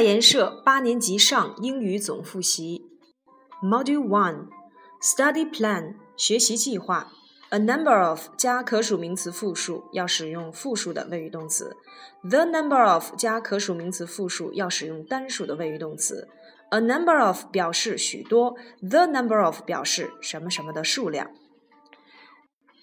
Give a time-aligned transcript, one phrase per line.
[0.00, 2.86] 外研社八年级上英语总复习。
[3.62, 4.46] Module One
[5.02, 7.12] Study Plan 学习计划。
[7.50, 11.76] A number of 加可数名词复数要使用复数的谓语动词。
[12.26, 16.30] The number of 加可数名词复数要使用单数的谓语动词。
[16.70, 21.30] A number of 表示许多，the number of 表示什么什么的数量。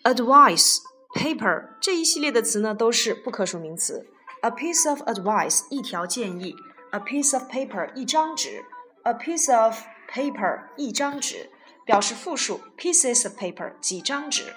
[0.04, 0.78] Advice
[1.16, 4.06] paper 这一系列的词呢都是不可数名词。
[4.42, 6.56] A piece of advice 一条建议
[6.91, 8.65] ，a piece of paper 一张纸，
[9.03, 9.79] a piece of
[10.11, 11.51] paper 一张纸
[11.85, 14.55] 表示复数，pieces of paper 几张纸。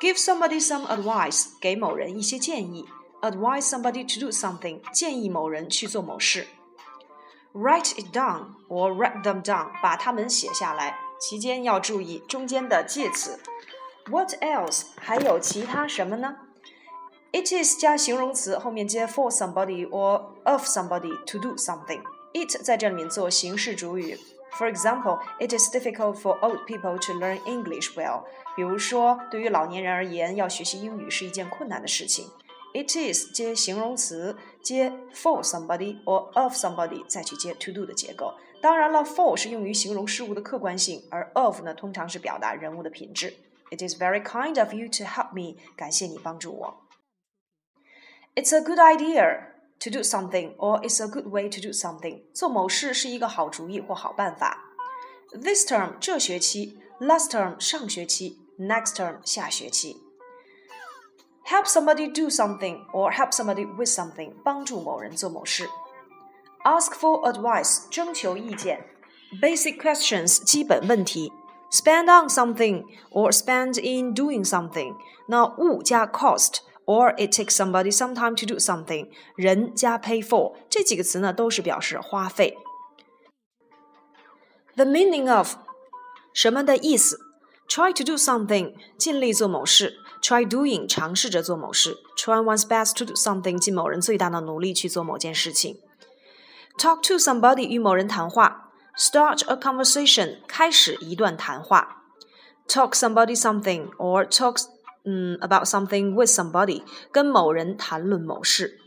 [0.00, 2.86] Give somebody some advice 给某人一些建议，
[3.22, 6.46] advise somebody to do something 建议某人去做某事。
[7.52, 10.98] Write it down or write them down，把它们写下来。
[11.20, 13.38] 期间要注意中间的介词。
[14.10, 14.86] What else？
[14.96, 16.36] 还有其他什么呢
[17.31, 22.01] ？It is 加形容词，后面接 for somebody or of somebody to do something。
[22.33, 24.17] It 在这里面做形式主语。
[24.57, 28.23] For example, it is difficult for old people to learn English well。
[28.55, 32.27] 比如说，对于老年人而言，要学习英语是一件困难的事情。
[32.73, 38.33] It is 接形容词，接 for somebody or of somebody，再去接 to do 的结构。
[38.61, 43.33] 当然了，for 是用于形容事物的客观性，而 of 呢，通常是表达人物的品质。
[43.71, 46.88] It is very kind of you to help me，感谢你帮助我。
[48.38, 49.46] It's a good idea
[49.80, 52.22] to do something, or it's a good way to do something。
[52.32, 54.58] 做某事是一个好主意或好办法。
[55.32, 60.00] This term 这学期，last term 上学期，next term 下学期。
[61.46, 65.68] help somebody do something or help somebody with something，帮助某人做某事。
[66.64, 68.86] Ask for advice，征求意见。
[69.42, 71.30] Basic questions，基本问题。
[71.70, 76.60] Spend on something or spend in doing something，那物加 cost。
[76.88, 82.56] or it takes somebody some time to do something，人加 pay for 这几个词呢，都是表示花费。
[84.76, 85.54] The meaning of
[86.32, 87.20] 什么的意思？
[87.68, 89.96] Try to do something，尽力做某事。
[90.20, 91.96] Try doing，尝试着做某事。
[92.16, 95.80] Try one's best to do something，尽某人最大的努力去做某件事情。
[96.78, 98.72] Talk to somebody，与某人谈话。
[98.98, 102.02] Start a conversation，开始一段谈话。
[102.66, 104.64] Talk somebody something or talk
[105.08, 106.82] 嗯 about something with somebody，
[107.12, 108.78] 跟某人谈论某事。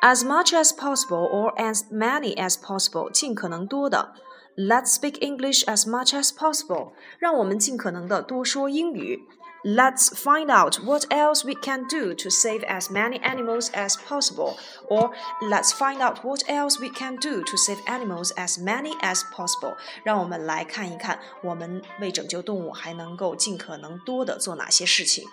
[0.00, 4.14] As much as possible or as many as possible，尽可能多的。
[4.56, 9.22] Let's speak English as much as possible，让我们尽可能的多说英语。
[9.64, 14.56] Let's find out what else we can do to save as many animals as possible,
[14.88, 15.10] or
[15.42, 19.76] let's find out what else we can do to save animals as many as possible.
[20.04, 25.24] 让我们来看一看，我们为拯救动物还能够尽可能多的做哪些事情。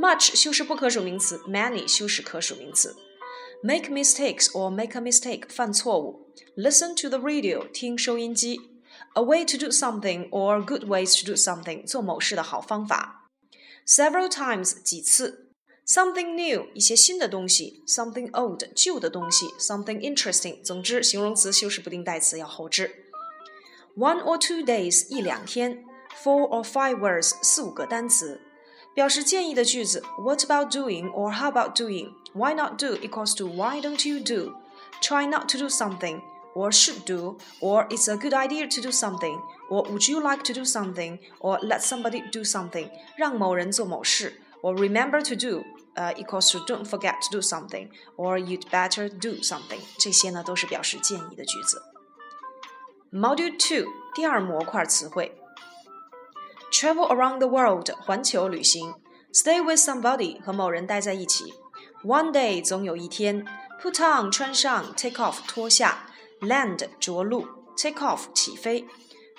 [0.00, 2.96] Much 修饰不可数名词，many 修饰可数名词。
[3.62, 6.34] Make mistakes or make a mistake 犯错误。
[6.56, 8.60] Listen to the radio 听收音机。
[9.14, 13.30] A way to do something or good ways to do something 做某事的好方法。
[13.86, 15.52] several times 几次，
[15.86, 23.06] something new 一些新的东西，something old 旧的东西，something interesting 总之形容词修饰不定代词要后置。
[23.96, 25.84] one or two days 一两天，
[26.22, 28.40] four or five words 四五个单词，
[28.94, 32.12] 表示建议的句子，What about doing or how about doing?
[32.32, 34.54] Why not do equals to Why don't you do?
[35.02, 36.22] Try not to do something
[36.54, 40.42] or should do, or it's a good idea to do something, or would you like
[40.44, 45.62] to do something, or let somebody do something，让某人做某事，or remember to do，
[45.94, 51.82] 呃、uh,，equals to don't forget to do something，or you'd better do something，这些呢都是表示建议的句子。
[53.12, 55.38] Module Two 第二模块词汇
[56.80, 58.94] ，travel around the world 环球旅行，
[59.32, 61.54] stay with somebody 和某人待在一起，
[62.04, 63.44] one day 总有一天，
[63.82, 66.06] put on 穿上，take off 脱下。
[66.40, 67.46] land 着陆，
[67.78, 68.86] take off 起飞，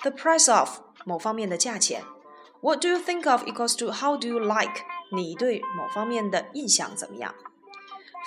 [0.02, 2.02] the price of 某方面的价钱。
[2.60, 4.82] What do you think of equals to how do you like？
[5.12, 7.32] 你对某方面的印象怎么样？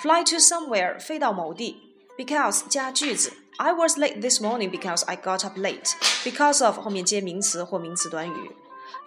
[0.00, 3.34] Fly to somewhere 飞到某地，because 加句子。
[3.58, 5.92] I was late this morning because I got up late.
[6.24, 8.56] Because of 后面接名词或名词短语。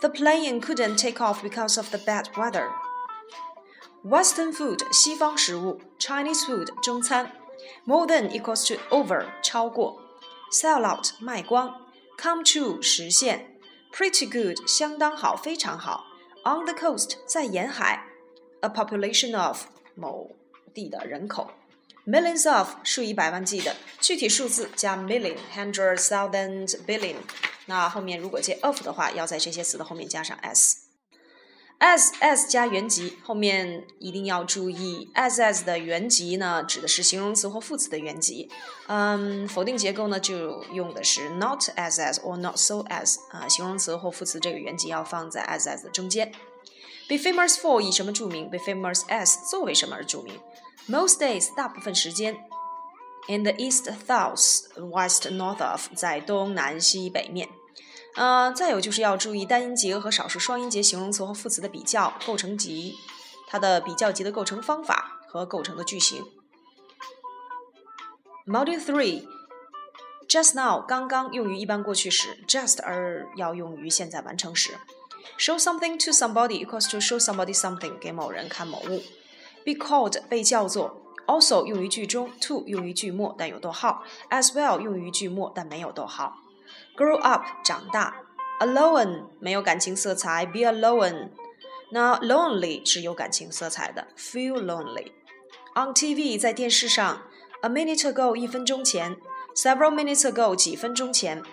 [0.02, 2.70] The plane couldn't take off because of the bad weather.
[4.04, 7.32] Western food 西方食物，Chinese food 中餐。
[7.86, 10.02] More than equals to over 超过，
[10.52, 11.82] sell out 卖光，
[12.18, 13.58] come true 实现，
[13.92, 16.06] pretty good 相当好非常好，
[16.44, 18.06] on the coast 在沿海，
[18.62, 19.64] a population of
[19.96, 20.36] 某
[20.74, 21.50] 地的人口，
[22.06, 27.16] millions of 数以百万计的，具体数字加 million hundred thousand billion，
[27.71, 30.79] 那后面如果接 of 的话，要在这些词的后面加上 s。
[31.79, 38.51] as as 加原级，后面一定要注意，as as 的原级呢，指的是形容词或副词的原级。
[38.89, 46.33] 嗯，否定结构呢，就用的是 not as as or not so as 啊，形容词或副词这个原级要放在 as as 的中间。
[47.09, 50.41] Be famous for 以什么著名？Be famous as 作为什么而著名
[50.89, 52.37] ？Most days 大部分时间。
[53.29, 57.49] In the east, south, west, north of 在东南西北面。
[58.17, 62.95] 呃，再有就是要注意单音节和少数双音节形容词和副词的比较构成级，
[63.47, 66.25] 它的比较级的构成方法和构成的句型。
[68.47, 74.77] Module three，just now 刚刚用于一般过去时，just 而要用于现在完成时。
[75.39, 79.03] Show something to somebody equals to show somebody something，给某人看某物。
[79.65, 86.39] Be called 被叫做，also 用于句中，to 用于句末但有逗号，as well 用于句末但没有逗号。
[86.96, 88.16] grow up 长大，
[88.60, 91.30] alone 没有感情色彩，be alone。
[91.92, 97.22] 那 lonely 是有感情色彩的，feel lonely。On TV 在电视上，
[97.62, 99.18] a minute ago 一分钟前，
[99.56, 101.44] several minutes ago 几分钟前，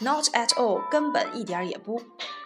[0.00, 2.00] not at all 根本一点也不，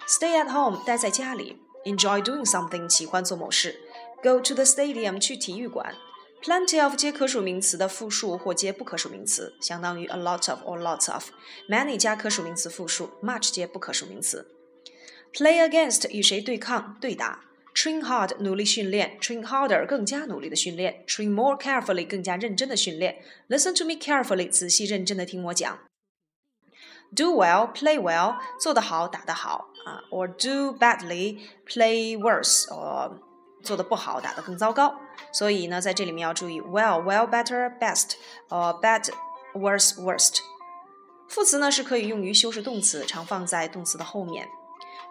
[0.09, 3.81] stay at home 待在家里，enjoy doing something 喜欢做某事，
[4.23, 5.94] go to the stadium 去体育馆。
[6.43, 14.47] Plenty of 接可数名词的复数或接不可数名词，相当于 a lot of or lots of。Many 加可数名词复数，much 接不可数名词。
[15.33, 17.41] Play against 与谁对抗对打。
[17.75, 23.23] Train hard 努力训练，train harder 更加努力的训练，train more carefully 更加认真的训练。
[23.50, 25.79] Listen to me carefully 仔细认真的听我讲。
[27.15, 33.19] Do well, play well 做得好，打得好啊，or do badly, play worse or
[33.63, 34.96] 做的不好，打得更糟糕。
[35.31, 38.16] 所以呢，在这里面要注意 well、well、better、best，
[38.50, 39.10] 呃，bad、
[39.54, 40.40] worse、worst。
[41.28, 44.50] 副词呢是可以用于修饰动词，常放在动词的后面。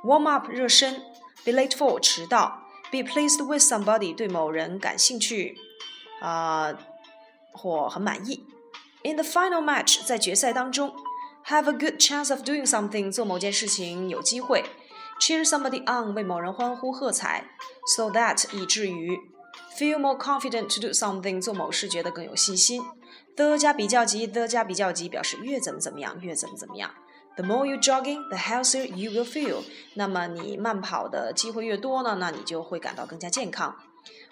[0.05, 1.02] warm up 热身
[1.44, 5.58] ，be late for 迟到，be pleased with somebody 对某人感兴趣，
[6.20, 6.76] 啊，
[7.52, 8.47] 或很满意。
[9.02, 10.94] In the final match 在决赛当中
[11.47, 14.64] ，have a good chance of doing something 做某件事情有机会。
[15.20, 17.44] Cheer somebody on 为某人欢呼喝彩
[17.94, 19.20] ，so that 以至于
[19.78, 22.82] feel more confident to do something 做某事觉得更有信心。
[23.37, 26.90] the 加比较级，the 加比较级表示越怎么怎么样，越怎么怎么样。
[27.37, 29.62] The more you jogging, the healthier you will feel。
[29.94, 33.76] 那么你慢跑的机会越多呢，那你就会感到更加健康。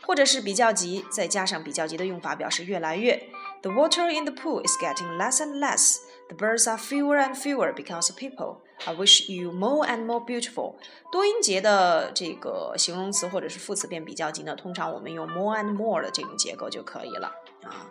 [0.07, 3.29] 或者是比较级，再加上比较级的用法，表示越来越。
[3.63, 5.97] The water in the pool is getting less and less.
[6.29, 8.59] The birds are fewer and fewer because of people.
[8.87, 10.77] I wish you more and more beautiful。
[11.11, 17.29] 多音节的这个形容词或者是副词变比较级呢，通常我们用 more and more 的这种结构就可以了
[17.65, 17.91] 啊。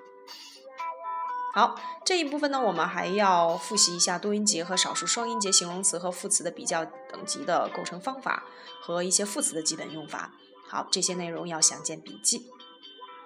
[1.53, 1.75] 好，
[2.05, 8.43] 这一部分呢，我们还要复习一下多音节和少数双音节形容词和副词的比较等级的构成方法
[8.79, 10.31] 和一些副词的基本用法。
[10.69, 12.49] 好，这些内容要详见笔记。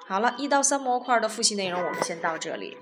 [0.08, 2.78] 好了，一到三模块的复习内容，我们先到这里。